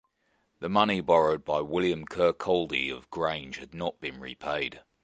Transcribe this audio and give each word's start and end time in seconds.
The 0.61 0.67
money 0.67 0.99
borrowed 0.99 1.45
by 1.45 1.61
William 1.61 2.07
Kirkcaldy 2.07 2.89
of 2.91 3.07
Grange 3.11 3.59
had 3.59 3.75
not 3.75 4.01
been 4.01 4.19
repaid. 4.19 4.81